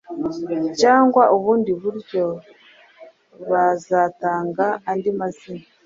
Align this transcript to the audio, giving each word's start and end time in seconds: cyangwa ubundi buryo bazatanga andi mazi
cyangwa 0.79 1.23
ubundi 1.35 1.71
buryo 1.81 2.23
bazatanga 3.49 4.65
andi 4.91 5.11
mazi 5.19 5.53